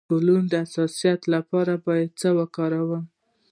د 0.01 0.03
ګلانو 0.19 0.49
د 0.51 0.53
حساسیت 0.63 1.21
لپاره 1.33 1.73
باید 1.85 2.09
څه 2.21 2.29
وکاروم؟ 2.37 3.03